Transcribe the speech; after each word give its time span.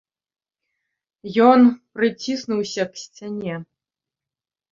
Ён 1.49 1.59
прыціснуўся 1.99 2.83
к 2.93 3.01
сцяне. 3.03 3.55